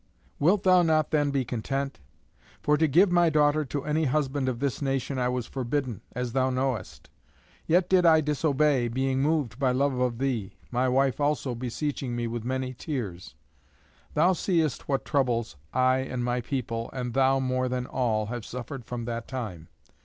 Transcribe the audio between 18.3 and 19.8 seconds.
suffered from that time.